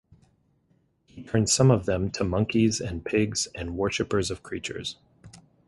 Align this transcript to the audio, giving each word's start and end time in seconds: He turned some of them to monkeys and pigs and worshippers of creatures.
He 1.05 1.21
turned 1.21 1.47
some 1.47 1.69
of 1.69 1.85
them 1.85 2.09
to 2.13 2.23
monkeys 2.23 2.81
and 2.81 3.05
pigs 3.05 3.47
and 3.53 3.77
worshippers 3.77 4.31
of 4.31 4.41
creatures. 4.41 4.97